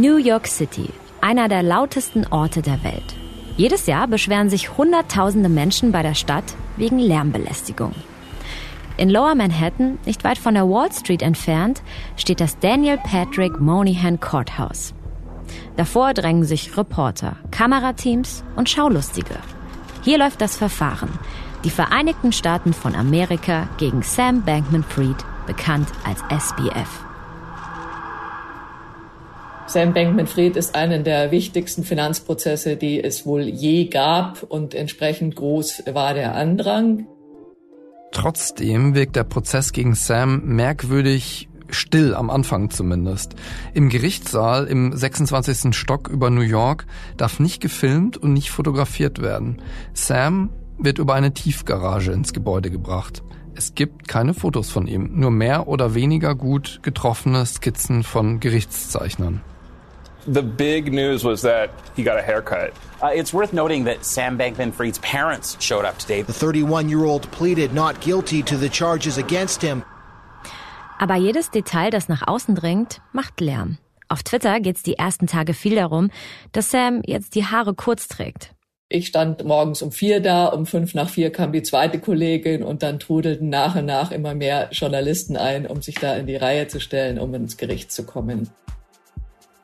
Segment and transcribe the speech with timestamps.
[0.00, 0.88] New York City,
[1.20, 3.14] einer der lautesten Orte der Welt.
[3.58, 7.94] Jedes Jahr beschweren sich Hunderttausende Menschen bei der Stadt wegen Lärmbelästigung.
[8.96, 11.82] In Lower Manhattan, nicht weit von der Wall Street entfernt,
[12.16, 14.94] steht das Daniel Patrick Moynihan Courthouse.
[15.76, 19.36] Davor drängen sich Reporter, Kamerateams und Schaulustige.
[20.00, 21.10] Hier läuft das Verfahren.
[21.62, 27.09] Die Vereinigten Staaten von Amerika gegen Sam Bankman-Fried, bekannt als SBF.
[29.70, 35.84] Sam Bankman-Fried ist einer der wichtigsten Finanzprozesse, die es wohl je gab und entsprechend groß
[35.92, 37.06] war der Andrang.
[38.10, 43.36] Trotzdem wirkt der Prozess gegen Sam merkwürdig still am Anfang zumindest.
[43.72, 45.72] Im Gerichtssaal im 26.
[45.72, 49.62] Stock über New York darf nicht gefilmt und nicht fotografiert werden.
[49.94, 53.22] Sam wird über eine Tiefgarage ins Gebäude gebracht.
[53.54, 59.42] Es gibt keine Fotos von ihm, nur mehr oder weniger gut getroffene Skizzen von Gerichtszeichnern.
[60.26, 62.72] The big news was that he got a haircut.
[63.02, 66.22] Uh, it's worth noting that Sam Bankman Fried's parents showed up today.
[66.22, 69.82] The 31 year old pleaded not guilty to the charges against him.
[70.98, 73.78] Aber jedes Detail, das nach außen dringt, macht Lärm.
[74.08, 76.10] Auf Twitter geht es die ersten Tage viel darum,
[76.52, 78.50] dass Sam jetzt die Haare kurz trägt.
[78.90, 82.82] Ich stand morgens um vier da, um fünf nach vier kam die zweite Kollegin und
[82.82, 86.66] dann trudelten nach und nach immer mehr Journalisten ein, um sich da in die Reihe
[86.66, 88.50] zu stellen, um ins Gericht zu kommen.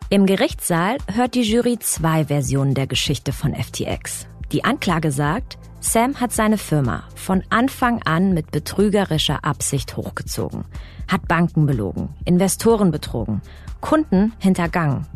[0.09, 4.29] Im Gerichtssaal hört die Jury zwei Versionen der Geschichte von FTX.
[4.53, 10.65] Die Anklage sagt, Sam hat seine Firma von Anfang an mit betrügerischer Absicht hochgezogen,
[11.09, 13.43] hat Banken belogen, Investoren betrogen,
[13.81, 15.07] Kunden hintergangen.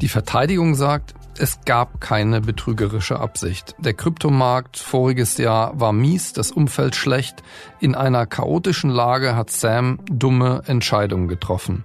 [0.00, 3.74] Die Verteidigung sagt, es gab keine betrügerische Absicht.
[3.78, 7.42] Der Kryptomarkt voriges Jahr war mies, das Umfeld schlecht.
[7.80, 11.84] In einer chaotischen Lage hat Sam dumme Entscheidungen getroffen.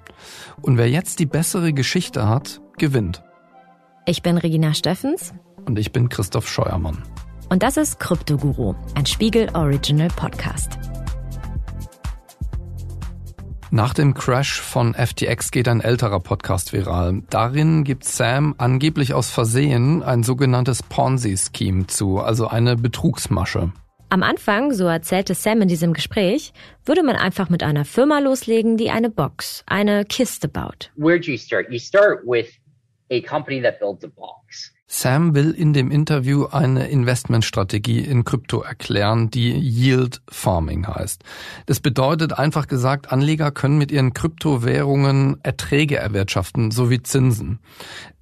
[0.62, 3.23] Und wer jetzt die bessere Geschichte hat, gewinnt.
[4.06, 5.34] Ich bin Regina Steffens.
[5.66, 7.03] Und ich bin Christoph Scheuermann.
[7.50, 10.78] Und das ist Kryptoguru, ein Spiegel Original Podcast.
[13.72, 17.22] Nach dem Crash von FTX geht ein älterer Podcast viral.
[17.30, 23.72] Darin gibt Sam angeblich aus Versehen ein sogenanntes Ponzi-Scheme zu, also eine Betrugsmasche.
[24.09, 26.52] Am Anfang, so erzählte Sam in diesem Gespräch,
[26.84, 30.90] würde man einfach mit einer Firma loslegen, die eine Box, eine Kiste baut.
[30.96, 31.68] Where'd you start?
[31.69, 32.47] You start with
[33.12, 34.74] a company that builds a box.
[34.91, 41.23] Sam will in dem Interview eine Investmentstrategie in Krypto erklären, die Yield Farming heißt.
[41.67, 47.59] Das bedeutet einfach gesagt, Anleger können mit ihren Kryptowährungen Erträge erwirtschaften sowie Zinsen.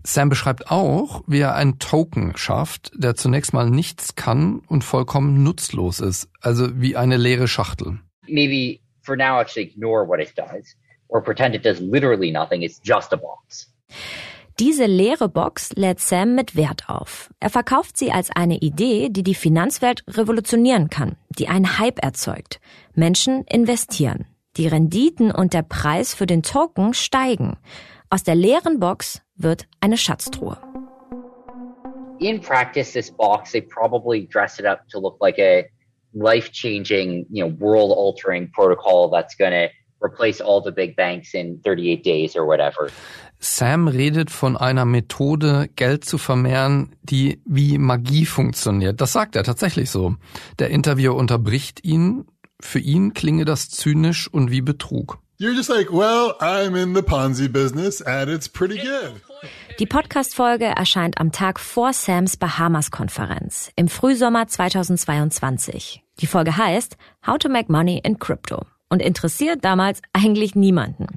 [0.04, 5.44] Sam beschreibt auch, wie er einen Token schafft, der zunächst mal nichts kann und vollkommen
[5.44, 8.00] nutzlos ist, also wie eine leere Schachtel.
[8.28, 10.76] Maybe for now actually ignore what it does
[11.08, 13.72] or pretend it does literally nothing, it's just a box.
[14.60, 17.30] Diese leere Box lädt Sam mit Wert auf.
[17.40, 22.60] Er verkauft sie als eine Idee, die die Finanzwelt revolutionieren kann, die einen Hype erzeugt.
[22.96, 24.26] Menschen investieren.
[24.56, 27.58] Die Renditen und der Preis für den Token steigen.
[28.10, 30.58] Aus der leeren Box wird eine Schatztruhe.
[32.20, 35.66] In practice, this box, they probably dress it up to look like a
[36.16, 39.70] life-changing, you know, world-altering protocol that's going to
[40.04, 42.90] replace all the big banks in 38 days or whatever.
[43.40, 49.00] Sam redet von einer Methode, Geld zu vermehren, die wie Magie funktioniert.
[49.02, 50.16] Das sagt er tatsächlich so.
[50.60, 52.26] Der Interviewer unterbricht ihn.
[52.60, 55.20] Für ihn klinge das zynisch und wie Betrug.
[55.40, 59.22] You're just like, well, I'm in the Ponzi business and it's pretty good.
[59.80, 66.02] Die Podcast-Folge erscheint am Tag vor Sams Bahamas-Konferenz im Frühsommer 2022.
[66.20, 71.17] Die Folge heißt How to Make Money in Crypto und interessiert damals eigentlich niemanden.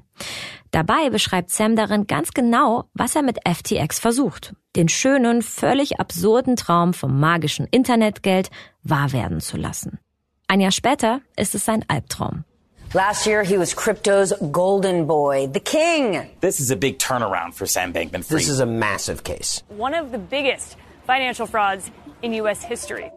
[0.70, 4.54] Dabei beschreibt Sam darin ganz genau, was er mit FTX versucht.
[4.76, 8.50] Den schönen, völlig absurden Traum vom magischen Internetgeld
[8.82, 9.98] wahr werden zu lassen.
[10.46, 12.44] Ein Jahr später ist es sein Albtraum.
[12.92, 16.28] Last year, he was crypto's golden boy, the king.
[16.40, 18.40] This is a big turnaround for Sam Bankman Fried.
[18.40, 19.62] This is a massive case.
[19.68, 20.76] One of the biggest
[21.06, 21.88] financial frauds
[22.22, 22.64] in U.S.
[22.64, 23.12] history.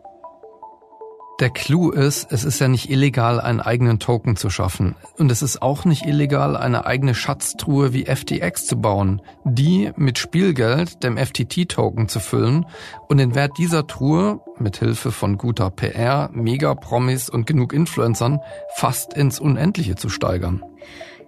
[1.39, 4.95] Der Clou ist, es ist ja nicht illegal, einen eigenen Token zu schaffen.
[5.17, 10.19] Und es ist auch nicht illegal, eine eigene Schatztruhe wie FTX zu bauen, die mit
[10.19, 12.67] Spielgeld, dem FTT-Token, zu füllen
[13.07, 18.39] und den Wert dieser Truhe, mit Hilfe von guter PR, Mega-Promis und genug Influencern,
[18.75, 20.63] fast ins Unendliche zu steigern.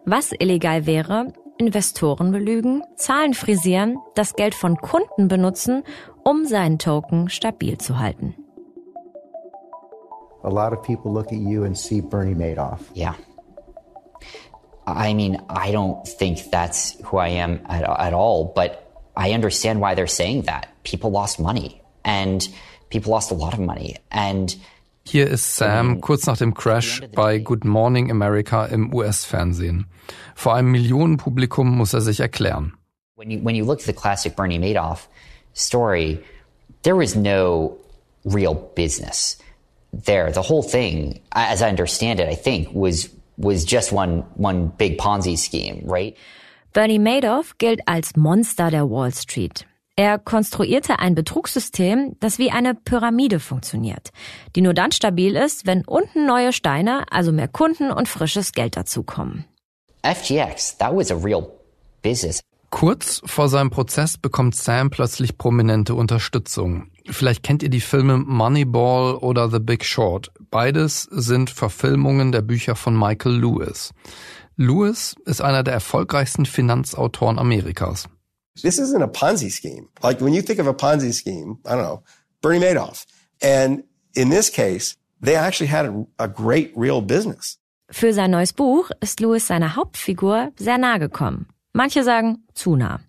[0.05, 5.83] Was illegal wäre, Investoren belügen, Zahlen frisieren, das Geld von Kunden benutzen,
[6.23, 8.35] um seinen Token stabil zu halten.
[10.45, 12.79] A lot of people look at you and see Bernie Madoff.
[12.93, 13.15] Yeah.
[14.85, 19.81] I mean, I don't think that's who I am at, at all, but I understand
[19.81, 20.69] why they're saying that.
[20.83, 22.47] People lost money and
[22.91, 24.55] people lost a lot of money and
[25.07, 29.85] Hier ist Sam kurz nach dem Crash bei Good Morning America im US-Fernsehen.
[30.33, 32.73] Vor einem Millionenpublikum muss er sich erklären.
[33.15, 35.07] When you, when you look at the classic Bernie Madoff
[35.53, 36.23] story,
[36.81, 37.77] there was no
[38.25, 39.37] real business
[40.03, 40.31] there.
[40.31, 44.97] The whole thing, as I understand it, I think was was just one one big
[44.97, 46.15] Ponzi scheme, right?
[46.73, 49.65] Bernie Madoff gilt als Monster der Wall Street.
[49.97, 54.09] Er konstruierte ein Betrugssystem, das wie eine Pyramide funktioniert,
[54.55, 58.75] die nur dann stabil ist, wenn unten neue Steine, also mehr Kunden und frisches Geld
[58.75, 59.45] dazukommen.
[60.03, 61.49] FTX, that was a real
[62.01, 62.41] business.
[62.75, 66.91] Kurz vor seinem Prozess bekommt Sam plötzlich prominente Unterstützung.
[67.09, 70.29] Vielleicht kennt ihr die Filme Moneyball oder The Big Short.
[70.51, 73.93] Beides sind Verfilmungen der Bücher von Michael Lewis.
[74.57, 78.09] Lewis ist einer der erfolgreichsten Finanzautoren Amerikas.
[78.61, 79.87] This isn't a Ponzi scheme.
[80.03, 82.03] Like when you think of a Ponzi scheme, I don't know,
[82.41, 83.05] Bernie Madoff.
[83.41, 83.85] And
[84.15, 85.89] in this case, they actually had
[86.19, 87.57] a, great real business.
[87.89, 91.47] Für sein neues Buch ist Lewis seiner Hauptfigur sehr nahe gekommen.
[91.77, 93.01] Manche sagen zu nah.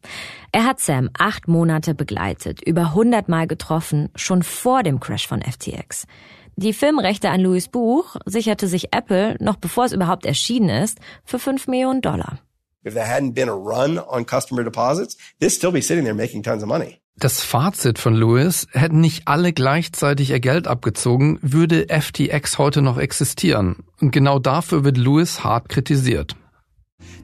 [0.51, 6.09] Er hat Sam acht Monate begleitet, über hundertmal getroffen, schon vor dem Crash von FTX.
[6.57, 11.39] Die Filmrechte an Louis Buch sicherte sich Apple, noch bevor es überhaupt erschienen ist, für
[11.39, 12.41] fünf Millionen Dollar.
[12.85, 16.43] If there hadn't been a run on customer deposits, they'd still be sitting there making
[16.43, 16.99] tons of money.
[17.19, 22.99] Das Fazit von Lewis, hätten nicht alle gleichzeitig ihr Geld abgezogen, würde FTX heute noch
[22.99, 23.85] existieren.
[24.01, 26.35] Und genau dafür wird Lewis hart kritisiert.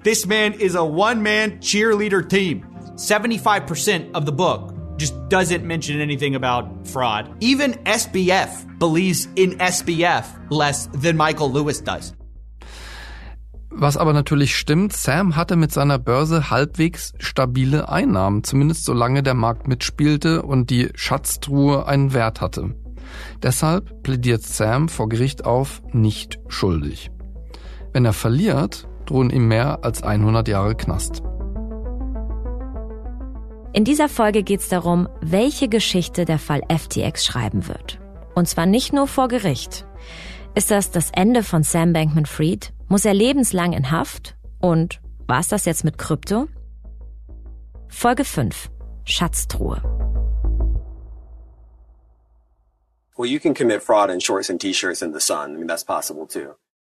[0.05, 2.67] This man is a one-man cheerleader team.
[2.97, 7.31] 75% of the book just doesn't mention anything about fraud.
[7.39, 12.15] Even SBF believes in SBF less than Michael Lewis does.
[13.71, 19.35] Was aber natürlich stimmt, Sam hatte mit seiner Börse halbwegs stabile Einnahmen, zumindest solange der
[19.35, 22.75] Markt mitspielte und die Schatztruhe einen Wert hatte.
[23.41, 27.13] Deshalb plädiert Sam vor Gericht auf nicht schuldig.
[27.93, 31.23] Wenn er verliert, drohen ihm mehr als 100 Jahre Knast.
[33.75, 38.01] In dieser Folge geht es darum, welche Geschichte der Fall FTX schreiben wird.
[38.35, 39.87] Und zwar nicht nur vor Gericht.
[40.55, 42.73] Ist das das Ende von Sam Bankman-Fried?
[42.89, 44.37] Muss er lebenslang in Haft?
[44.61, 46.49] Und war es das jetzt mit Krypto?
[47.89, 48.71] Folge 5.
[49.05, 49.83] Schatztruhe.
[53.17, 55.55] Well, you can commit fraud in shorts and t-shirts in the sun.
[55.55, 56.55] I mean, that's possible too.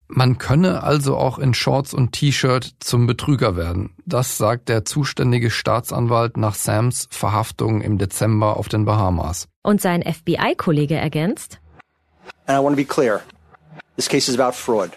[0.08, 3.90] Man könne also auch in Shorts und T-Shirt zum Betrüger werden.
[4.06, 9.48] Das sagt der zuständige Staatsanwalt nach Sams Verhaftung im Dezember auf den Bahamas.
[9.62, 11.60] Und sein FBI-Kollege ergänzt.
[12.46, 13.20] And I want to be clear.
[13.96, 14.90] This case is about fraud.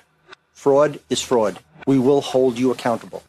[0.54, 1.56] Fraud is fraud.
[1.88, 3.22] We will hold you accountable.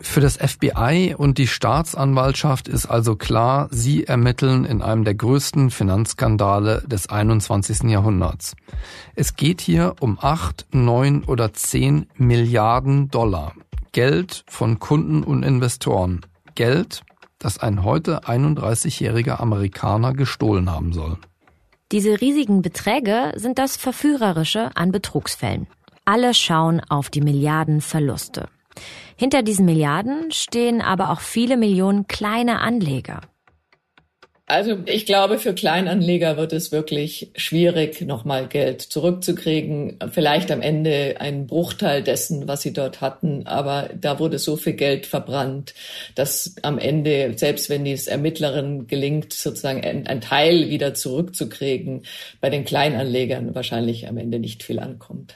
[0.00, 5.70] Für das FBI und die Staatsanwaltschaft ist also klar, sie ermitteln in einem der größten
[5.70, 7.90] Finanzskandale des 21.
[7.90, 8.54] Jahrhunderts.
[9.16, 13.54] Es geht hier um acht, neun oder zehn Milliarden Dollar.
[13.92, 16.20] Geld von Kunden und Investoren.
[16.54, 17.02] Geld,
[17.38, 21.18] das ein heute 31-jähriger Amerikaner gestohlen haben soll.
[21.90, 25.66] Diese riesigen Beträge sind das Verführerische an Betrugsfällen.
[26.04, 28.48] Alle schauen auf die Milliardenverluste.
[29.16, 33.20] Hinter diesen Milliarden stehen aber auch viele Millionen kleine Anleger.
[34.48, 39.98] Also ich glaube, für Kleinanleger wird es wirklich schwierig, nochmal Geld zurückzukriegen.
[40.10, 43.46] Vielleicht am Ende ein Bruchteil dessen, was sie dort hatten.
[43.46, 45.74] Aber da wurde so viel Geld verbrannt,
[46.14, 52.04] dass am Ende, selbst wenn es Ermittlerinnen gelingt, sozusagen ein, Teil wieder zurückzukriegen,
[52.40, 55.34] bei den Kleinanlegern wahrscheinlich am Ende nicht viel ankommt.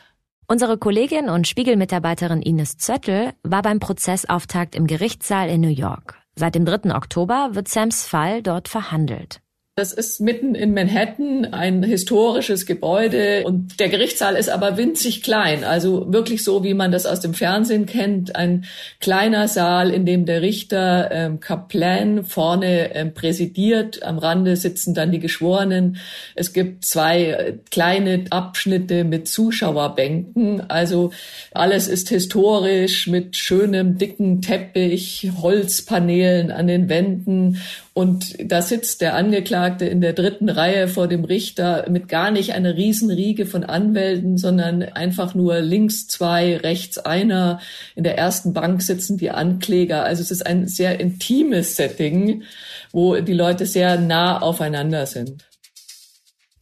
[0.52, 6.20] Unsere Kollegin und Spiegelmitarbeiterin Ines Zöttl war beim Prozessauftakt im Gerichtssaal in New York.
[6.36, 6.94] Seit dem 3.
[6.94, 9.41] Oktober wird Sams Fall dort verhandelt.
[9.74, 15.64] Das ist mitten in Manhattan ein historisches Gebäude und der Gerichtssaal ist aber winzig klein,
[15.64, 18.66] also wirklich so, wie man das aus dem Fernsehen kennt, ein
[19.00, 25.10] kleiner Saal, in dem der Richter ähm, Kaplan vorne ähm, präsidiert, am Rande sitzen dann
[25.10, 25.96] die Geschworenen.
[26.34, 31.12] Es gibt zwei äh, kleine Abschnitte mit Zuschauerbänken, also
[31.52, 37.58] alles ist historisch mit schönem dicken Teppich, Holzpaneelen an den Wänden
[37.94, 42.54] und da sitzt der Angeklagte in der dritten Reihe vor dem Richter mit gar nicht
[42.54, 47.60] einer Riesenriege von Anwälten, sondern einfach nur links zwei, rechts einer.
[47.94, 50.04] In der ersten Bank sitzen die Ankläger.
[50.04, 52.44] Also es ist ein sehr intimes Setting,
[52.92, 55.44] wo die Leute sehr nah aufeinander sind.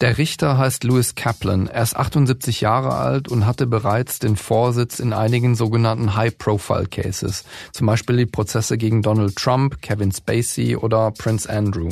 [0.01, 1.67] Der Richter heißt Louis Kaplan.
[1.67, 7.85] Er ist 78 Jahre alt und hatte bereits den Vorsitz in einigen sogenannten High-Profile-Cases, zum
[7.85, 11.89] Beispiel die Prozesse gegen Donald Trump, Kevin Spacey oder Prince Andrew.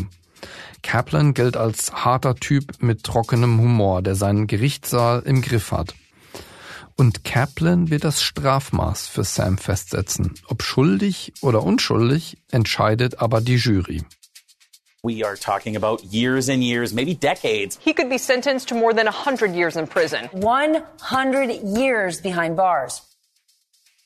[0.82, 5.94] Kaplan gilt als harter Typ mit trockenem Humor, der seinen Gerichtssaal im Griff hat.
[6.96, 10.34] Und Kaplan wird das Strafmaß für Sam festsetzen.
[10.48, 14.02] Ob schuldig oder unschuldig, entscheidet aber die Jury.
[15.02, 17.80] We are talking about years and years, maybe decades.
[17.82, 20.28] He could be sentenced to more than 100 years in prison.
[20.34, 23.02] 100 years behind bars.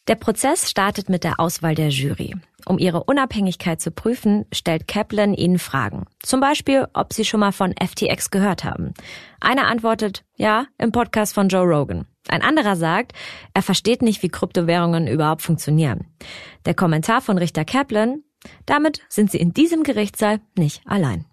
[0.07, 2.35] Der Prozess startet mit der Auswahl der Jury.
[2.65, 6.05] Um ihre Unabhängigkeit zu prüfen, stellt Kaplan ihnen Fragen.
[6.21, 8.93] Zum Beispiel, ob sie schon mal von FTX gehört haben.
[9.39, 12.05] Einer antwortet, ja, im Podcast von Joe Rogan.
[12.27, 13.13] Ein anderer sagt,
[13.53, 16.05] er versteht nicht, wie Kryptowährungen überhaupt funktionieren.
[16.65, 18.23] Der Kommentar von Richter Kaplan,
[18.65, 21.25] damit sind sie in diesem Gerichtssaal nicht allein.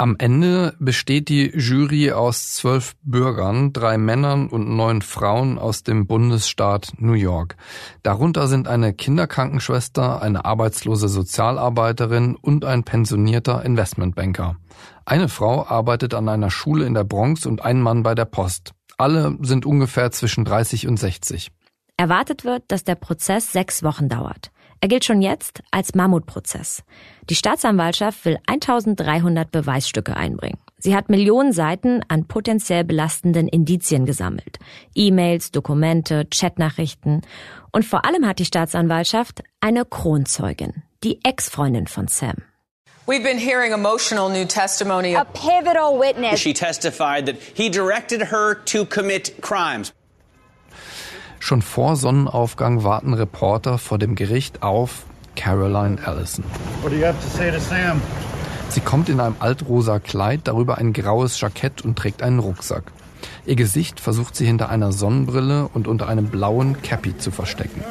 [0.00, 6.06] Am Ende besteht die Jury aus zwölf Bürgern, drei Männern und neun Frauen aus dem
[6.06, 7.56] Bundesstaat New York.
[8.04, 14.54] Darunter sind eine Kinderkrankenschwester, eine arbeitslose Sozialarbeiterin und ein pensionierter Investmentbanker.
[15.04, 18.74] Eine Frau arbeitet an einer Schule in der Bronx und ein Mann bei der Post.
[18.98, 21.50] Alle sind ungefähr zwischen 30 und 60.
[21.96, 24.52] Erwartet wird, dass der Prozess sechs Wochen dauert.
[24.80, 26.84] Er gilt schon jetzt als Mammutprozess.
[27.28, 30.58] Die Staatsanwaltschaft will 1300 Beweisstücke einbringen.
[30.78, 34.58] Sie hat Millionen Seiten an potenziell belastenden Indizien gesammelt.
[34.94, 37.22] E-Mails, Dokumente, Chatnachrichten.
[37.72, 42.36] Und vor allem hat die Staatsanwaltschaft eine Kronzeugin, die Ex-Freundin von Sam.
[43.08, 45.16] We've been hearing emotional new testimony.
[45.16, 46.38] A pivotal witness.
[46.38, 49.92] She testified that he directed her to commit crimes.
[51.40, 55.04] Schon vor Sonnenaufgang warten Reporter vor dem Gericht auf
[55.36, 56.44] Caroline Allison.
[56.82, 58.02] What do you have to say to Sam?
[58.70, 62.92] Sie kommt in einem altrosa Kleid, darüber ein graues Jackett und trägt einen Rucksack.
[63.46, 67.82] Ihr Gesicht versucht sie hinter einer Sonnenbrille und unter einem blauen Cappy zu verstecken.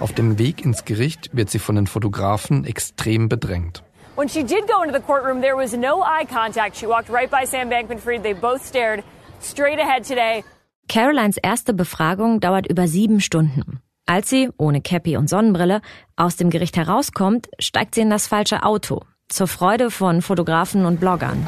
[0.00, 3.82] Auf dem Weg ins Gericht wird sie von den Fotografen extrem bedrängt.
[4.16, 6.76] When she did go into the courtroom, there was no eye contact.
[6.76, 8.22] She walked right by Sam Bankman-Fried.
[8.22, 9.02] They both stared
[9.40, 10.44] straight ahead today.
[10.88, 13.80] Carolines erste Befragung dauert über sieben Stunden.
[14.06, 15.80] Als sie, ohne Cappy und Sonnenbrille,
[16.16, 19.00] aus dem Gericht herauskommt, steigt sie in das falsche Auto.
[19.28, 21.46] Zur Freude von Fotografen und Bloggern.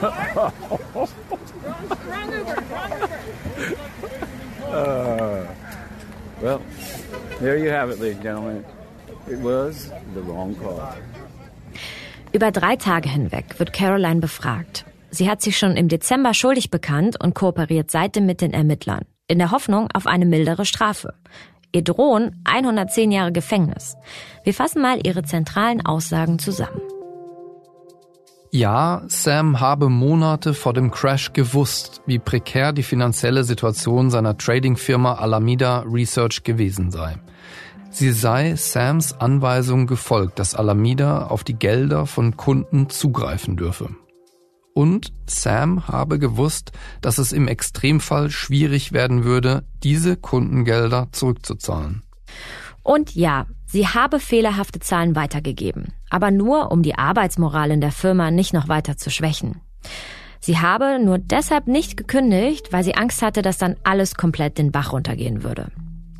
[4.74, 5.46] Uh,
[6.40, 6.60] well,
[7.38, 8.64] there you have it, ladies and gentlemen.
[9.28, 10.96] It was the wrong call.
[12.32, 14.84] Über drei Tage hinweg wird Caroline befragt.
[15.14, 19.38] Sie hat sich schon im Dezember schuldig bekannt und kooperiert seitdem mit den Ermittlern, in
[19.38, 21.14] der Hoffnung auf eine mildere Strafe.
[21.70, 23.94] Ihr drohen 110 Jahre Gefängnis.
[24.42, 26.80] Wir fassen mal ihre zentralen Aussagen zusammen.
[28.50, 35.14] Ja, Sam habe Monate vor dem Crash gewusst, wie prekär die finanzielle Situation seiner Tradingfirma
[35.14, 37.14] Alameda Research gewesen sei.
[37.90, 43.90] Sie sei Sams Anweisung gefolgt, dass Alameda auf die Gelder von Kunden zugreifen dürfe.
[44.74, 52.02] Und Sam habe gewusst, dass es im Extremfall schwierig werden würde, diese Kundengelder zurückzuzahlen.
[52.82, 58.32] Und ja, sie habe fehlerhafte Zahlen weitergegeben, aber nur um die Arbeitsmoral in der Firma
[58.32, 59.60] nicht noch weiter zu schwächen.
[60.40, 64.72] Sie habe nur deshalb nicht gekündigt, weil sie Angst hatte, dass dann alles komplett den
[64.72, 65.68] Bach runtergehen würde.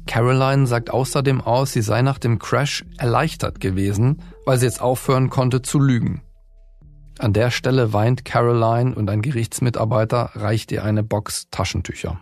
[0.06, 5.28] Caroline sagt außerdem aus, sie sei nach dem Crash erleichtert gewesen, weil sie jetzt aufhören
[5.28, 6.22] konnte zu lügen.
[7.18, 12.20] An der Stelle weint Caroline und ein Gerichtsmitarbeiter reicht ihr eine Box Taschentücher.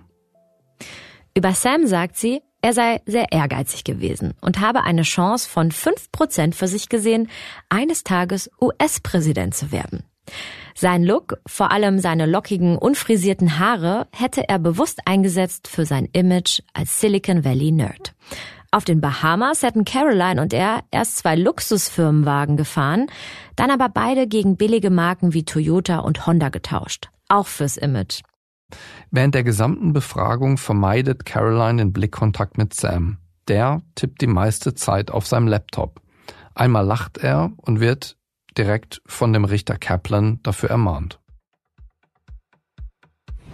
[1.34, 6.54] Über Sam sagt sie, er sei sehr ehrgeizig gewesen und habe eine Chance von 5%
[6.54, 7.28] für sich gesehen,
[7.68, 10.04] eines Tages US-Präsident zu werden.
[10.74, 16.60] Sein Look, vor allem seine lockigen, unfrisierten Haare, hätte er bewusst eingesetzt für sein Image
[16.72, 18.14] als Silicon Valley Nerd.
[18.74, 23.08] Auf den Bahamas hätten Caroline und er erst zwei Luxusfirmenwagen gefahren,
[23.54, 27.10] dann aber beide gegen billige Marken wie Toyota und Honda getauscht.
[27.28, 28.22] Auch fürs Image.
[29.10, 33.18] Während der gesamten Befragung vermeidet Caroline den Blickkontakt mit Sam.
[33.46, 36.00] Der tippt die meiste Zeit auf seinem Laptop.
[36.54, 38.16] Einmal lacht er und wird
[38.56, 41.18] direkt von dem Richter Kaplan dafür ermahnt.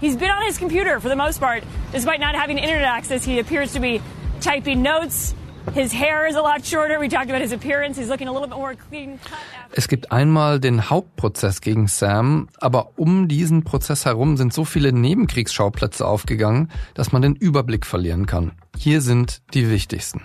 [0.01, 1.65] He's been on his computer for the most part.
[1.93, 4.01] Despite not having internet access, he appears to be
[4.41, 5.35] typing notes.
[5.75, 6.99] His hair is a lot shorter.
[6.99, 7.99] We talked about his appearance.
[7.99, 9.39] He's looking a little bit more clean cut.
[9.73, 14.93] Es gibt einmal den Hauptprozess gegen Sam, aber um diesen Prozess herum sind so viele
[14.93, 18.53] Nebenkriegsschauplätze aufgegangen, dass man den Überblick verlieren kann.
[18.77, 20.23] Hier sind die wichtigsten.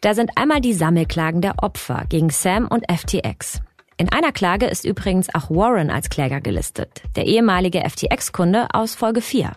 [0.00, 3.60] Da sind einmal die Sammelklagen der Opfer gegen Sam und FTX.
[3.96, 9.20] In einer Klage ist übrigens auch Warren als Kläger gelistet, der ehemalige FTX-Kunde aus Folge
[9.20, 9.52] 4.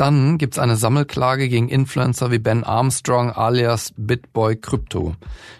[0.00, 5.14] Dann gibt's eine Sammelklage gegen Influencer wie Ben Armstrong alias Bitboy Crypto.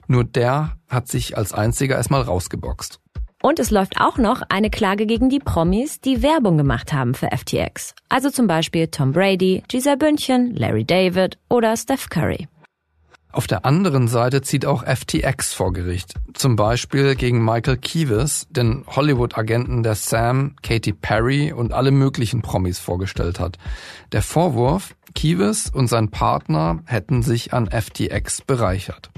[0.07, 3.01] Nur der hat sich als einziger erstmal rausgeboxt.
[3.43, 7.29] Und es läuft auch noch eine Klage gegen die Promis, die Werbung gemacht haben für
[7.31, 7.95] FTX.
[8.09, 12.49] Also zum Beispiel Tom Brady, Giselle Bündchen, Larry David oder Steph Curry.
[13.33, 16.15] Auf der anderen Seite zieht auch FTX vor Gericht.
[16.35, 22.81] Zum Beispiel gegen Michael Kieves, den Hollywood-Agenten, der Sam, Katy Perry und alle möglichen Promis
[22.81, 23.57] vorgestellt hat.
[24.11, 29.11] Der Vorwurf, Kieves und sein Partner hätten sich an FTX bereichert.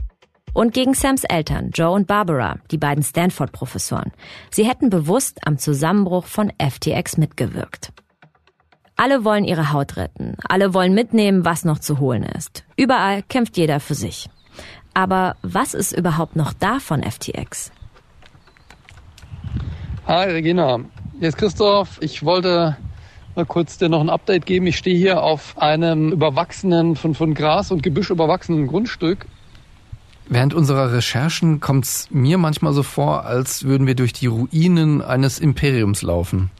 [0.54, 4.12] Und gegen Sams Eltern, Joe und Barbara, die beiden Stanford-Professoren.
[4.50, 7.92] Sie hätten bewusst am Zusammenbruch von FTX mitgewirkt.
[8.96, 10.36] Alle wollen ihre Haut retten.
[10.48, 12.64] Alle wollen mitnehmen, was noch zu holen ist.
[12.76, 14.28] Überall kämpft jeder für sich.
[14.94, 17.72] Aber was ist überhaupt noch da von FTX?
[20.06, 20.80] Hi Regina,
[21.18, 21.98] hier ist Christoph.
[22.00, 22.76] Ich wollte
[23.34, 24.66] mal kurz dir noch ein Update geben.
[24.66, 29.26] Ich stehe hier auf einem überwachsenen, von, von Gras und Gebüsch überwachsenen Grundstück.
[30.28, 35.02] Während unserer Recherchen kommt es mir manchmal so vor, als würden wir durch die Ruinen
[35.02, 36.50] eines Imperiums laufen.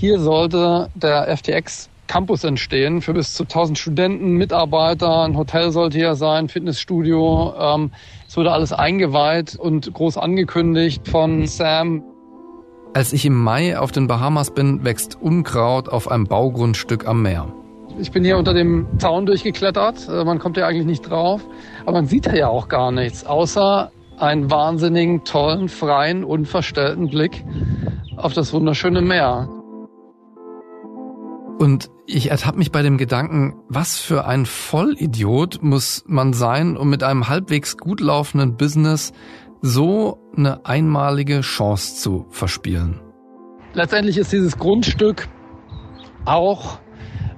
[0.00, 5.24] Hier sollte der FTX Campus entstehen für bis zu 1000 Studenten, Mitarbeiter.
[5.24, 7.52] Ein Hotel sollte hier sein, Fitnessstudio.
[7.60, 7.90] Ähm,
[8.26, 12.02] es wurde alles eingeweiht und groß angekündigt von Sam.
[12.94, 17.52] Als ich im Mai auf den Bahamas bin, wächst Unkraut auf einem Baugrundstück am Meer.
[17.98, 20.08] Ich bin hier unter dem Zaun durchgeklettert.
[20.08, 21.42] Äh, man kommt ja eigentlich nicht drauf.
[21.82, 27.44] Aber man sieht ja auch gar nichts, außer einen wahnsinnigen, tollen, freien, unverstellten Blick
[28.16, 29.59] auf das wunderschöne Meer.
[31.60, 36.88] Und ich ertappe mich bei dem Gedanken, was für ein Vollidiot muss man sein, um
[36.88, 39.12] mit einem halbwegs gut laufenden Business
[39.60, 43.02] so eine einmalige Chance zu verspielen.
[43.74, 45.28] Letztendlich ist dieses Grundstück
[46.24, 46.78] auch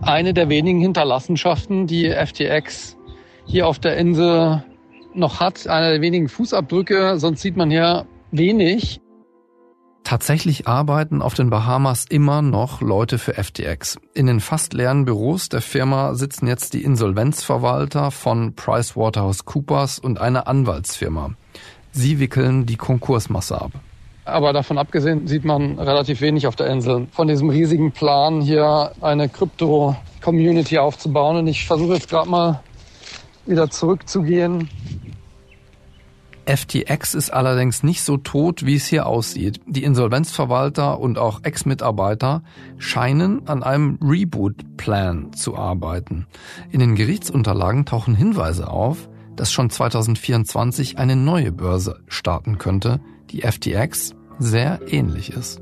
[0.03, 2.97] eine der wenigen Hinterlassenschaften, die FTX
[3.45, 4.63] hier auf der Insel
[5.15, 5.67] noch hat.
[5.67, 9.02] Einer der wenigen Fußabdrücke, sonst sieht man hier wenig.
[10.05, 13.99] Tatsächlich arbeiten auf den Bahamas immer noch Leute für FTX.
[14.15, 20.47] In den fast leeren Büros der Firma sitzen jetzt die Insolvenzverwalter von PricewaterhouseCoopers und eine
[20.47, 21.31] Anwaltsfirma.
[21.93, 23.73] Sie wickeln die Konkursmasse ab.
[24.25, 27.07] Aber davon abgesehen sieht man relativ wenig auf der Insel.
[27.13, 31.37] Von diesem riesigen Plan hier eine Krypto-Community aufzubauen.
[31.39, 32.63] Und ich versuche jetzt gerade mal
[33.47, 34.69] wieder zurückzugehen
[36.45, 39.61] FTX ist allerdings nicht so tot, wie es hier aussieht.
[39.67, 42.43] Die Insolvenzverwalter und auch Ex-Mitarbeiter
[42.79, 46.27] scheinen an einem Reboot-Plan zu arbeiten.
[46.71, 53.01] In den Gerichtsunterlagen tauchen Hinweise auf, dass schon 2024 eine neue Börse starten könnte,
[53.31, 55.62] die FTX sehr ähnlich ist.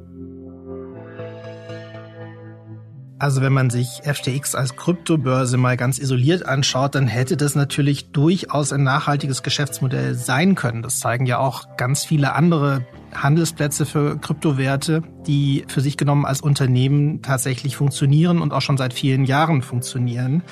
[3.20, 8.12] Also wenn man sich FTX als Kryptobörse mal ganz isoliert anschaut, dann hätte das natürlich
[8.12, 10.80] durchaus ein nachhaltiges Geschäftsmodell sein können.
[10.80, 16.40] Das zeigen ja auch ganz viele andere Handelsplätze für Kryptowerte, die für sich genommen als
[16.40, 20.42] Unternehmen tatsächlich funktionieren und auch schon seit vielen Jahren funktionieren.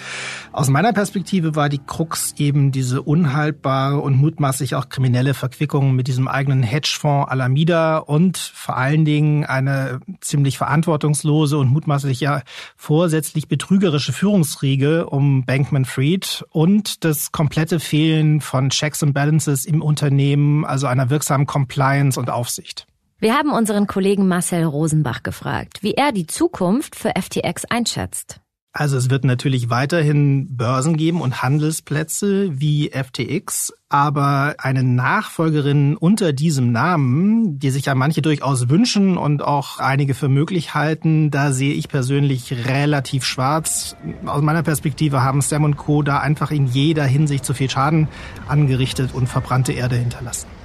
[0.52, 6.08] Aus meiner Perspektive war die Krux eben diese unhaltbare und mutmaßlich auch kriminelle Verquickung mit
[6.08, 12.42] diesem eigenen Hedgefonds Alameda und vor allen Dingen eine ziemlich verantwortungslose und mutmaßlich ja
[12.76, 20.64] vorsätzlich betrügerische Führungsriege um Bankman-Fried und das komplette Fehlen von Checks and Balances im Unternehmen,
[20.64, 22.86] also einer wirksamen Compliance und Aufsicht.
[23.20, 28.40] Wir haben unseren Kollegen Marcel Rosenbach gefragt, wie er die Zukunft für FTX einschätzt.
[28.72, 36.32] Also es wird natürlich weiterhin Börsen geben und Handelsplätze wie FTX, aber eine Nachfolgerin unter
[36.32, 41.50] diesem Namen, die sich ja manche durchaus wünschen und auch einige für möglich halten, da
[41.50, 43.96] sehe ich persönlich relativ schwarz.
[44.26, 46.02] Aus meiner Perspektive haben Sam und Co.
[46.02, 48.06] da einfach in jeder Hinsicht zu viel Schaden
[48.46, 50.57] angerichtet und verbrannte Erde hinterlassen.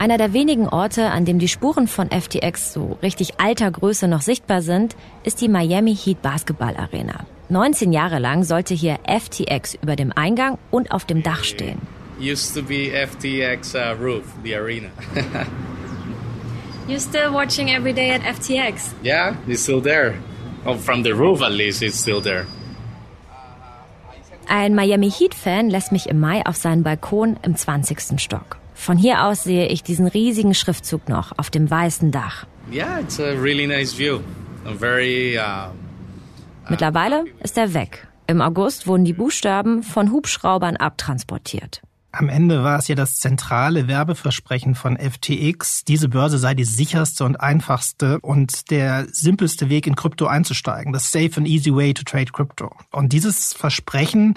[0.00, 4.22] Einer der wenigen Orte, an dem die Spuren von FTX so richtig alter Größe noch
[4.22, 7.26] sichtbar sind, ist die Miami Heat Basketball Arena.
[7.50, 11.82] 19 Jahre lang sollte hier FTX über dem Eingang und auf dem Dach stehen.
[12.18, 14.88] Used to be FTX uh, roof, the arena.
[16.88, 18.94] You're still watching every day at FTX?
[19.04, 20.14] Yeah, it's still there.
[20.64, 22.46] Oh, from the roof at least, it's still there.
[24.48, 28.18] Ein Miami Heat-Fan lässt mich im Mai auf seinen Balkon im 20.
[28.18, 28.56] Stock.
[28.80, 32.46] Von hier aus sehe ich diesen riesigen Schriftzug noch auf dem weißen Dach.
[32.72, 34.20] Yeah, it's a really nice view.
[34.64, 35.70] A very, uh,
[36.70, 38.08] Mittlerweile ist er weg.
[38.26, 41.82] Im August wurden die Buchstaben von Hubschraubern abtransportiert.
[42.12, 47.24] Am Ende war es ja das zentrale Werbeversprechen von FTX, diese Börse sei die sicherste
[47.24, 52.02] und einfachste und der simpelste Weg in Krypto einzusteigen, das safe and easy way to
[52.02, 52.74] trade crypto.
[52.90, 54.34] Und dieses Versprechen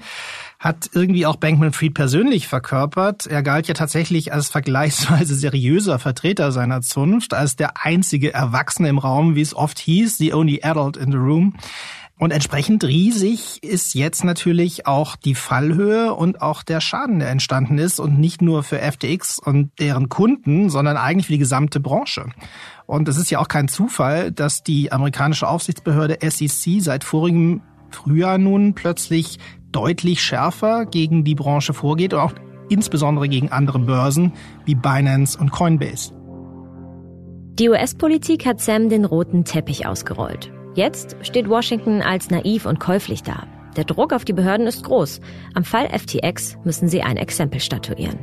[0.64, 3.28] hat irgendwie auch Bankman-Fried persönlich verkörpert.
[3.28, 8.98] Er galt ja tatsächlich als vergleichsweise seriöser Vertreter seiner Zunft, als der einzige Erwachsene im
[8.98, 11.56] Raum, wie es oft hieß, the only adult in the room.
[12.18, 17.78] Und entsprechend riesig ist jetzt natürlich auch die Fallhöhe und auch der Schaden, der entstanden
[17.78, 22.28] ist und nicht nur für FTX und deren Kunden, sondern eigentlich für die gesamte Branche.
[22.86, 28.38] Und es ist ja auch kein Zufall, dass die amerikanische Aufsichtsbehörde SEC seit vorigem Frühjahr
[28.38, 29.40] nun plötzlich
[29.76, 32.34] deutlich schärfer gegen die Branche vorgeht und auch
[32.70, 34.34] insbesondere gegen andere Börsen
[34.66, 36.14] wie Binance und Coinbase.
[37.60, 40.52] Die US-Politik hat Sam den roten Teppich ausgerollt.
[40.76, 43.46] Jetzt steht Washington als naiv und käuflich da.
[43.78, 45.20] Der Druck auf die Behörden ist groß.
[45.54, 48.20] Am Fall FTX müssen sie ein Exempel statuieren.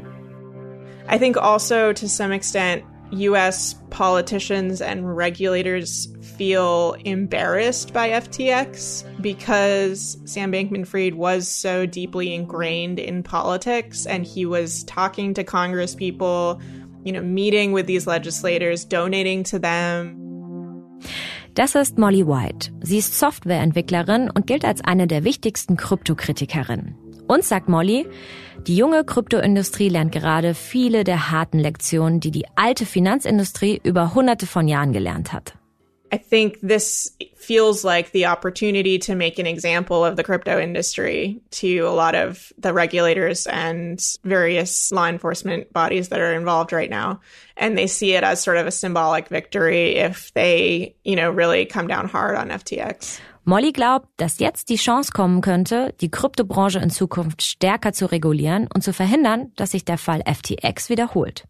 [1.12, 2.82] I think also to some extent
[3.12, 12.34] US politicians and regulators feel embarrassed by FTX because Sam Bankman Fried was so deeply
[12.34, 16.60] ingrained in politics and he was talking to Congress people,
[17.04, 20.16] you know, meeting with these legislators, donating to them.
[21.54, 22.70] Das ist Molly White.
[22.80, 26.94] Sie ist Softwareentwicklerin und gilt als eine der wichtigsten Kryptokritikerinnen.
[27.26, 28.06] Und sagt Molly,
[28.66, 34.46] die junge Kryptoindustrie lernt gerade viele der harten Lektionen, die die alte Finanzindustrie über hunderte
[34.46, 35.54] von Jahren gelernt hat.
[36.12, 41.40] I think this feels like the opportunity to make an example of the crypto industry
[41.52, 46.90] to a lot of the regulators and various law enforcement bodies that are involved right
[46.90, 47.20] now.
[47.56, 51.64] And they see it as sort of a symbolic victory if they, you know, really
[51.64, 53.20] come down hard on FTX.
[53.44, 58.68] Molly glaubt, dass jetzt die Chance kommen könnte, die Kryptobranche in Zukunft stärker zu regulieren
[58.72, 61.46] und zu verhindern, dass sich der Fall FTX wiederholt.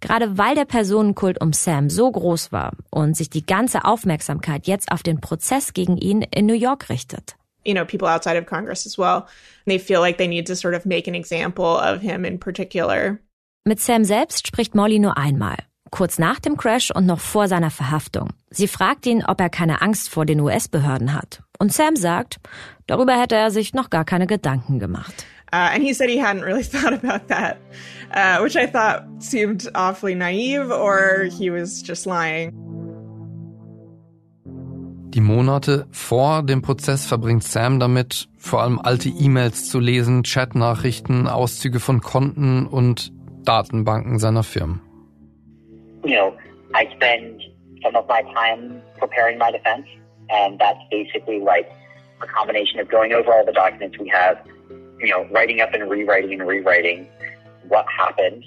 [0.00, 4.92] Gerade weil der Personenkult um Sam so groß war und sich die ganze Aufmerksamkeit jetzt
[4.92, 7.34] auf den Prozess gegen ihn in New York richtet.
[7.64, 9.24] You know, people outside of Congress as well.
[9.66, 13.18] They feel like they need to sort of make an example of him in particular.
[13.64, 15.56] Mit Sam selbst spricht Molly nur einmal
[15.94, 18.30] kurz nach dem Crash und noch vor seiner Verhaftung.
[18.50, 21.44] Sie fragt ihn, ob er keine Angst vor den US-Behörden hat.
[21.60, 22.40] Und Sam sagt,
[22.88, 25.24] darüber hätte er sich noch gar keine Gedanken gemacht.
[25.52, 27.58] Uh, and he said he hadn't really thought about that,
[28.10, 32.50] uh, which I thought seemed awfully naive or he was just lying.
[35.14, 41.28] Die Monate vor dem Prozess verbringt Sam damit, vor allem alte E-Mails zu lesen, Chatnachrichten,
[41.28, 43.12] Auszüge von Konten und
[43.44, 44.83] Datenbanken seiner Firmen.
[46.04, 46.36] You know,
[46.74, 47.42] I spend
[47.82, 49.86] some of my time preparing my defense,
[50.30, 51.70] and that's basically like
[52.22, 54.36] a combination of going over all the documents we have,
[54.98, 57.06] you know, writing up and rewriting and rewriting
[57.68, 58.44] what happened.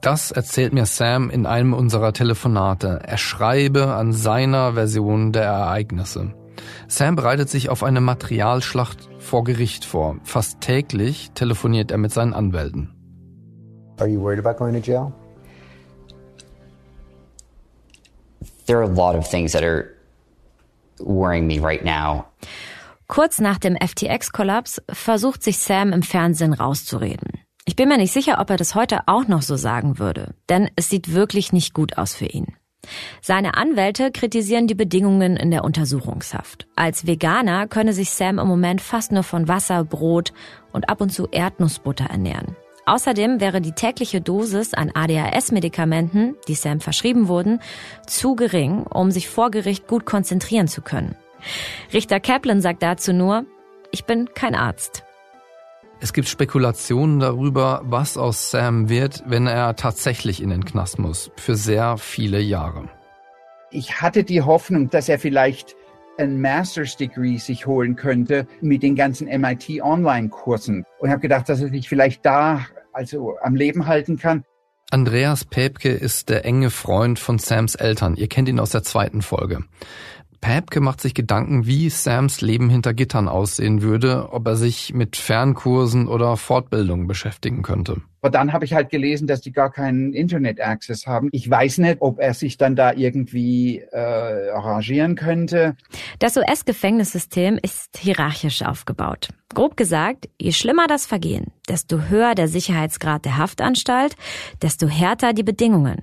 [0.00, 3.00] Das erzählt mir Sam in einem unserer Telefonate.
[3.06, 6.34] Er schreibe an seiner Version der Ereignisse.
[6.88, 10.16] Sam bereitet sich auf eine Materialschlacht vor Gericht vor.
[10.22, 12.90] Fast täglich telefoniert er mit seinen Anwälten.
[13.98, 15.12] Are you worried about going to jail?
[18.66, 19.94] There are a lot of things that are
[21.00, 22.26] worrying me right now.
[23.06, 27.40] Kurz nach dem FTX-Kollaps versucht sich Sam im Fernsehen rauszureden.
[27.66, 30.70] Ich bin mir nicht sicher, ob er das heute auch noch so sagen würde, denn
[30.76, 32.54] es sieht wirklich nicht gut aus für ihn.
[33.22, 36.66] Seine Anwälte kritisieren die Bedingungen in der Untersuchungshaft.
[36.76, 40.32] Als Veganer könne sich Sam im Moment fast nur von Wasser, Brot
[40.72, 42.56] und ab und zu Erdnussbutter ernähren.
[42.86, 47.60] Außerdem wäre die tägliche Dosis an ADHS-Medikamenten, die Sam verschrieben wurden,
[48.06, 51.16] zu gering, um sich vor Gericht gut konzentrieren zu können.
[51.92, 53.46] Richter Kaplan sagt dazu nur,
[53.90, 55.04] ich bin kein Arzt.
[56.00, 61.30] Es gibt Spekulationen darüber, was aus Sam wird, wenn er tatsächlich in den Knast muss,
[61.36, 62.90] für sehr viele Jahre.
[63.70, 65.74] Ich hatte die Hoffnung, dass er vielleicht
[66.18, 71.48] ein Master's Degree sich holen könnte mit den ganzen MIT Online Kursen und habe gedacht,
[71.48, 74.44] dass er sich vielleicht da also am Leben halten kann.
[74.90, 78.16] Andreas Päbke ist der enge Freund von Sams Eltern.
[78.16, 79.64] Ihr kennt ihn aus der zweiten Folge.
[80.44, 85.16] Päbke macht sich Gedanken, wie Sams Leben hinter Gittern aussehen würde, ob er sich mit
[85.16, 88.02] Fernkursen oder Fortbildungen beschäftigen könnte.
[88.20, 91.30] Aber dann habe ich halt gelesen, dass die gar keinen Internet-Access haben.
[91.32, 95.76] Ich weiß nicht, ob er sich dann da irgendwie äh, arrangieren könnte.
[96.18, 99.30] Das US-Gefängnissystem ist hierarchisch aufgebaut.
[99.54, 104.14] Grob gesagt, je schlimmer das Vergehen, desto höher der Sicherheitsgrad der Haftanstalt,
[104.60, 106.02] desto härter die Bedingungen.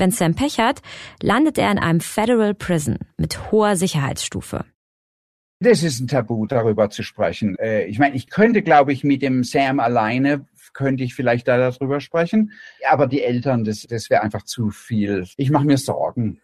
[0.00, 0.80] Wenn Sam Pech hat,
[1.22, 4.64] landet er in einem Federal Prison mit hoher Sicherheitsstufe.
[5.60, 7.58] Das ist ein Tabu, darüber zu sprechen.
[7.58, 11.58] Äh, ich meine, ich könnte, glaube ich, mit dem Sam alleine könnte ich vielleicht da
[11.58, 12.52] darüber sprechen.
[12.88, 15.26] Aber die Eltern, das, das wäre einfach zu viel.
[15.36, 16.40] Ich mache mir Sorgen.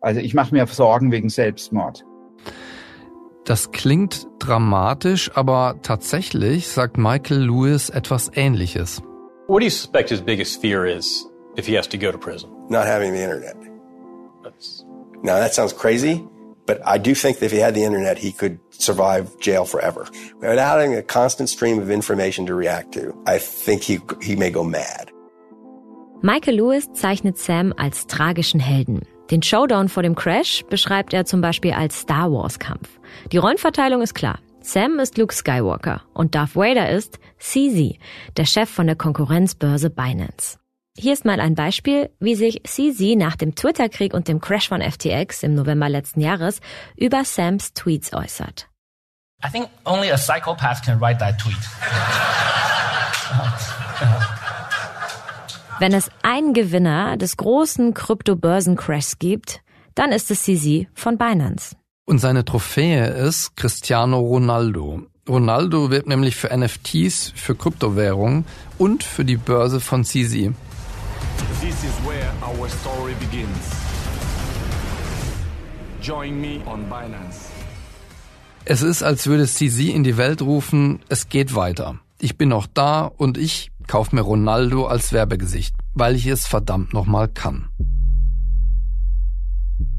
[0.00, 2.04] Also ich mache mir Sorgen wegen Selbstmord.
[3.44, 9.00] Das klingt dramatisch, aber tatsächlich sagt Michael Lewis etwas Ähnliches.
[9.46, 11.24] What do you suspect his biggest fear is
[11.56, 12.55] if he has to go to prison?
[12.68, 13.56] Not having the internet.
[14.42, 14.84] That's...
[15.22, 16.24] Now that sounds crazy,
[16.66, 20.06] but I do think that if he had the internet, he could survive jail forever.
[20.40, 24.50] Without having a constant stream of information to react to, I think he, he may
[24.50, 25.10] go mad.
[26.22, 29.02] Michael Lewis zeichnet Sam als tragischen Helden.
[29.30, 33.00] Den Showdown vor dem Crash beschreibt er zum Beispiel als Star Wars Kampf.
[33.32, 34.38] Die Rollenverteilung ist klar.
[34.60, 37.98] Sam ist Luke Skywalker und Darth Vader ist CZ,
[38.36, 40.58] der Chef von der Konkurrenzbörse Binance.
[40.98, 44.80] Hier ist mal ein Beispiel, wie sich CZ nach dem Twitter-Krieg und dem Crash von
[44.80, 46.60] FTX im November letzten Jahres
[46.96, 48.68] über Sams Tweets äußert.
[49.44, 51.58] I think only a psychopath can write that tweet.
[55.80, 59.60] Wenn es einen Gewinner des großen Kryptobörsencrashs gibt,
[59.94, 61.76] dann ist es CZ von Binance.
[62.06, 65.02] Und seine Trophäe ist Cristiano Ronaldo.
[65.28, 68.46] Ronaldo wirbt nämlich für NFTs, für Kryptowährungen
[68.78, 70.54] und für die Börse von CZ.
[71.86, 73.64] Is where our story begins.
[76.02, 77.48] Join me on Binance.
[78.64, 82.00] Es ist, als würde CZ in die Welt rufen, es geht weiter.
[82.18, 86.92] Ich bin noch da und ich kauf mir Ronaldo als Werbegesicht, weil ich es verdammt
[86.92, 87.68] nochmal kann.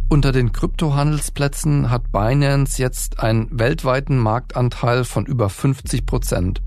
[0.09, 6.61] Unter den Kryptohandelsplätzen hat Binance jetzt einen weltweiten Marktanteil von über 50 Prozent.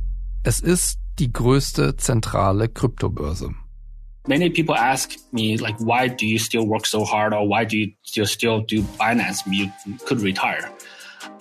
[0.44, 3.50] Es ist die größte zentrale Kryptobörse.
[4.26, 7.78] Many people ask me like, why do you still work so hard, or why do
[7.78, 9.40] you still still do Binance?
[9.46, 9.72] You
[10.06, 10.70] could retire.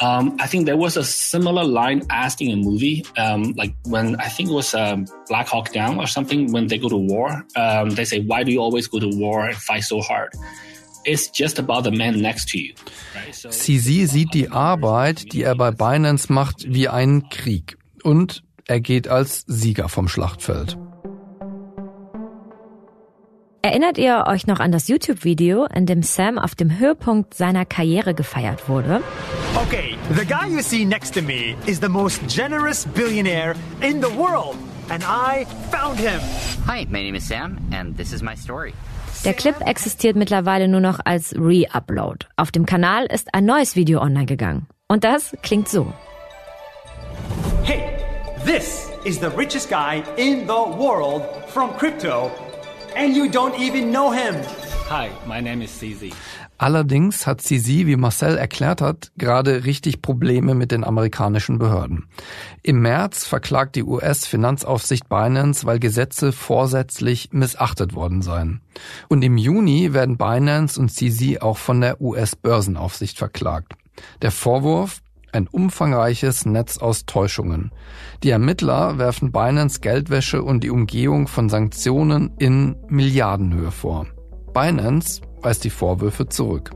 [0.01, 4.15] Um, I think there was a similar line asked in a movie, um, like when
[4.15, 6.51] I think it was um, Black Hawk Down or something.
[6.51, 9.45] When they go to war, um, they say, "Why do you always go to war
[9.45, 10.33] and fight so hard?"
[11.05, 12.73] It's just about the man next to you.
[13.15, 13.33] Right?
[13.33, 17.77] So, CZ sieht die Arbeit, die er bei Binance macht, wie einen Krieg.
[18.03, 20.77] Und er geht als Sieger vom Schlachtfeld.
[23.61, 28.13] Erinnert ihr euch noch an das YouTube-Video, in dem Sam auf dem Höhepunkt seiner Karriere
[28.13, 29.01] gefeiert wurde?
[29.67, 34.07] Okay, the guy you see next to me is the most generous billionaire in the
[34.17, 34.55] world.
[34.89, 36.21] And I found him.
[36.67, 38.73] Hi, my name is Sam and this is my story.
[39.25, 42.27] Der Clip existiert mittlerweile nur noch als Re-Upload.
[42.37, 44.67] Auf dem Kanal ist ein neues Video online gegangen.
[44.87, 45.93] Und das klingt so.
[47.63, 47.83] Hey,
[48.45, 52.31] this is the richest guy in the world from crypto.
[52.95, 54.35] And you don't even know him.
[54.89, 56.13] Hi, my name is CZ.
[56.57, 62.07] Allerdings hat CZ, wie Marcel erklärt hat, gerade richtig Probleme mit den amerikanischen Behörden.
[62.63, 68.61] Im März verklagt die US-Finanzaufsicht Binance, weil Gesetze vorsätzlich missachtet worden seien.
[69.07, 73.73] Und im Juni werden Binance und CZ auch von der US-Börsenaufsicht verklagt.
[74.21, 77.71] Der Vorwurf, ein umfangreiches Netz aus Täuschungen.
[78.23, 84.07] Die Ermittler werfen Binance Geldwäsche und die Umgehung von Sanktionen in Milliardenhöhe vor.
[84.53, 86.71] Binance weist die Vorwürfe zurück.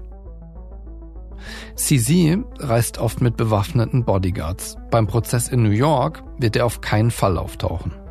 [1.75, 4.77] CZ reist oft mit bewaffneten Bodyguards.
[4.91, 8.02] Beim Prozess in New York wird er auf keinen Fall auftauchen.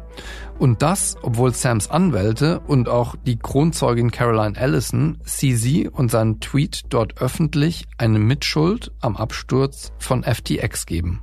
[0.58, 6.82] Und das, obwohl Sams Anwälte und auch die Kronzeugin Caroline Allison CZ und seinen Tweet
[6.88, 11.22] dort öffentlich eine Mitschuld am Absturz von FTX geben.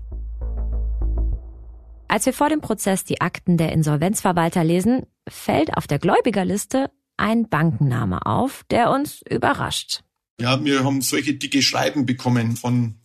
[2.08, 7.48] Als wir vor dem Prozess die Akten der Insolvenzverwalter lesen, fällt auf der Gläubigerliste ein
[7.50, 10.02] Bankenname auf, der uns überrascht.
[10.42, 12.96] Ja, wir haben solche dicke Schreiben bekommen von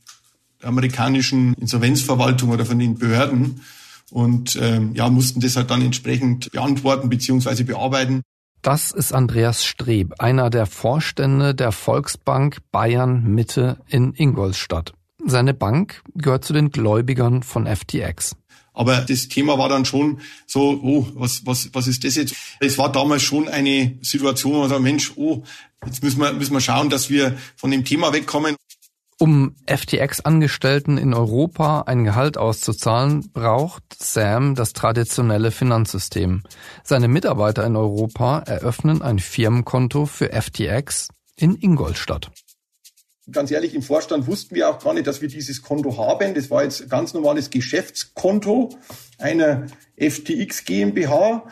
[0.63, 3.61] der amerikanischen Insolvenzverwaltung oder von den Behörden
[4.11, 7.65] und ähm, ja, mussten das halt dann entsprechend beantworten bzw.
[7.65, 8.23] bearbeiten.
[8.63, 14.95] Das ist Andreas Streb, einer der Vorstände der Volksbank Bayern Mitte in Ingolstadt.
[15.27, 18.37] Seine Bank gehört zu den Gläubigern von FTX.
[18.73, 22.35] Aber das Thema war dann schon so, oh, was, was, was ist das jetzt?
[22.59, 25.45] Es war damals schon eine Situation, wo man sagt, Mensch, oh,
[25.87, 28.57] jetzt müssen wir, müssen wir schauen, dass wir von dem Thema wegkommen.
[29.25, 36.43] Um FTX-Angestellten in Europa ein Gehalt auszuzahlen, braucht Sam das traditionelle Finanzsystem.
[36.83, 42.33] Seine Mitarbeiter in Europa eröffnen ein Firmenkonto für FTX in Ingolstadt.
[43.33, 46.35] Ganz ehrlich, im Vorstand wussten wir auch gar nicht, dass wir dieses Konto haben.
[46.35, 48.77] Das war jetzt ein ganz normales Geschäftskonto
[49.17, 51.47] einer FTX GmbH.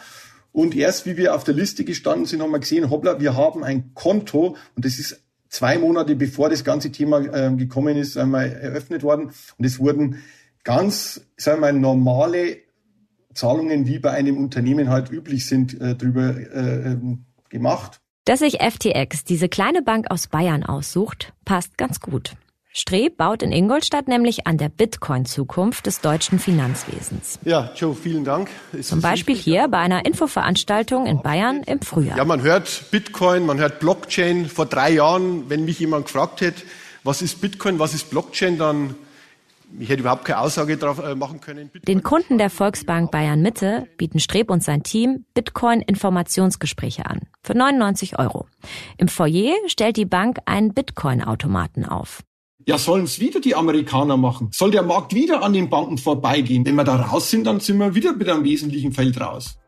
[0.52, 3.64] Und erst wie wir auf der Liste gestanden sind, haben wir gesehen, hoppla, wir haben
[3.64, 5.21] ein Konto und das ist
[5.52, 9.30] zwei Monate bevor das ganze Thema äh, gekommen ist, einmal eröffnet worden.
[9.58, 10.22] Und es wurden
[10.64, 12.56] ganz, sagen wir mal, normale
[13.34, 18.00] Zahlungen, wie bei einem Unternehmen halt üblich sind, äh, drüber äh, ähm, gemacht.
[18.24, 22.34] Dass sich FTX diese kleine Bank aus Bayern aussucht, passt ganz gut.
[22.74, 27.38] Streb baut in Ingolstadt nämlich an der Bitcoin-Zukunft des deutschen Finanzwesens.
[27.44, 28.48] Ja, Joe, vielen Dank.
[28.72, 32.16] Ist Zum Beispiel hier bei einer Infoveranstaltung in Bayern im Frühjahr.
[32.16, 34.46] Ja, man hört Bitcoin, man hört Blockchain.
[34.46, 36.62] Vor drei Jahren, wenn mich jemand gefragt hätte,
[37.04, 38.94] was ist Bitcoin, was ist Blockchain, dann
[39.78, 41.68] ich hätte überhaupt keine Aussage darauf äh, machen können.
[41.68, 47.20] Bitcoin Den Kunden der Volksbank Bayern Mitte bieten Streb und sein Team Bitcoin-Informationsgespräche an.
[47.42, 48.46] Für 99 Euro.
[48.98, 52.22] Im Foyer stellt die Bank einen Bitcoin-Automaten auf.
[52.64, 54.50] Ja, sollen es wieder die Amerikaner machen?
[54.52, 56.64] Soll der Markt wieder an den Banken vorbeigehen?
[56.64, 59.58] Wenn wir da raus sind, dann sind wir wieder mit einem wesentlichen Feld raus.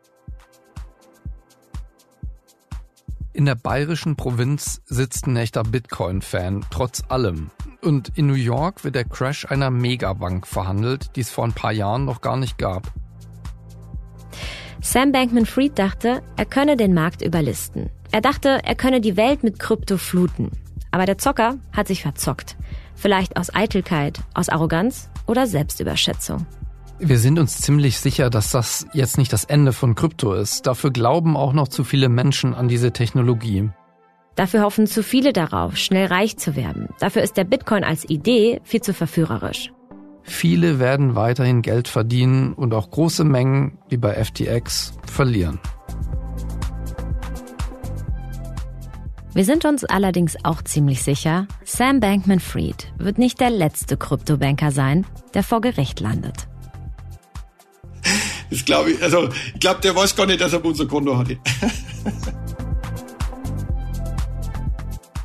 [3.33, 7.49] In der bayerischen Provinz sitzt ein echter Bitcoin-Fan, trotz allem.
[7.81, 11.73] Und in New York wird der Crash einer Megabank verhandelt, die es vor ein paar
[11.73, 12.93] Jahren noch gar nicht gab.
[14.79, 17.89] Sam Bankman-Fried dachte, er könne den Markt überlisten.
[18.11, 20.51] Er dachte, er könne die Welt mit Krypto fluten.
[20.91, 22.55] Aber der Zocker hat sich verzockt.
[22.95, 26.45] Vielleicht aus Eitelkeit, aus Arroganz oder Selbstüberschätzung.
[26.99, 30.65] Wir sind uns ziemlich sicher, dass das jetzt nicht das Ende von Krypto ist.
[30.65, 33.69] Dafür glauben auch noch zu viele Menschen an diese Technologie.
[34.35, 36.89] Dafür hoffen zu viele darauf, schnell reich zu werden.
[36.99, 39.71] Dafür ist der Bitcoin als Idee viel zu verführerisch.
[40.23, 45.59] Viele werden weiterhin Geld verdienen und auch große Mengen, wie bei FTX, verlieren.
[49.35, 55.05] Wir sind uns allerdings auch ziemlich sicher, Sam Bankman-Fried wird nicht der letzte Kryptobanker sein,
[55.33, 56.47] der vor Gericht landet.
[58.49, 61.37] Das glaube ich, also ich glaube, der weiß gar nicht, dass er unser Konto hatte.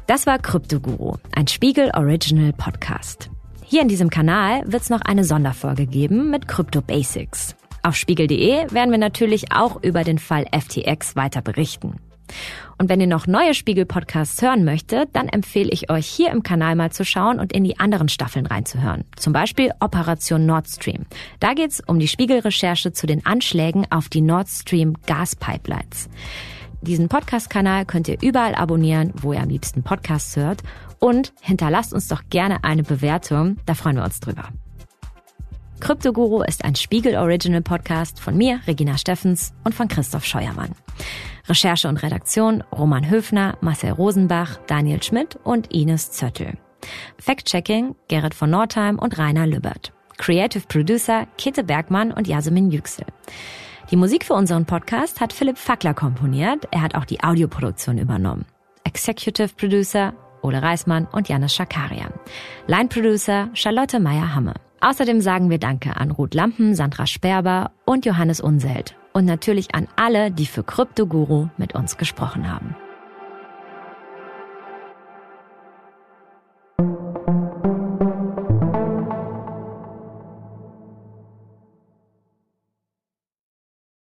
[0.09, 3.31] Das war Kryptoguru, ein Spiegel Original Podcast.
[3.62, 7.55] Hier in diesem Kanal wird es noch eine Sonderfolge geben mit Crypto Basics.
[7.85, 11.94] Auf spiegel.de werden wir natürlich auch über den Fall FTX weiter berichten.
[12.79, 16.77] Und wenn ihr noch neue Spiegel-Podcasts hören möchtet, dann empfehle ich euch hier im Kanal
[16.77, 19.05] mal zu schauen und in die anderen Staffeln reinzuhören.
[19.16, 21.07] Zum Beispiel Operation Nord Stream.
[21.40, 26.09] Da geht's um die Spiegel-Recherche zu den Anschlägen auf die Nord Stream Gaspipelines.
[26.83, 30.62] Diesen Podcast-Kanal könnt ihr überall abonnieren, wo ihr am liebsten Podcasts hört.
[30.99, 34.49] Und hinterlasst uns doch gerne eine Bewertung, da freuen wir uns drüber.
[35.81, 40.75] Kryptoguru ist ein Spiegel Original Podcast von mir, Regina Steffens und von Christoph Scheuermann.
[41.49, 46.53] Recherche und Redaktion Roman Höfner, Marcel Rosenbach, Daniel Schmidt und Ines Zöttl.
[47.19, 49.93] Fact-Checking Gerrit von Nordheim und Rainer Lübbert.
[50.19, 53.07] Creative Producer Kitte Bergmann und Jasmin Yüksel.
[53.90, 56.69] Die Musik für unseren Podcast hat Philipp Fackler komponiert.
[56.71, 58.45] Er hat auch die Audioproduktion übernommen.
[58.85, 60.12] Executive Producer
[60.43, 62.12] Ole Reismann und Janis Schakarian.
[62.66, 64.55] Line Producer Charlotte Meyer-Hamme.
[64.81, 68.97] Außerdem sagen wir Danke an Ruth Lampen, Sandra Sperber und Johannes Unselt.
[69.12, 72.75] Und natürlich an alle, die für Kryptoguru mit uns gesprochen haben.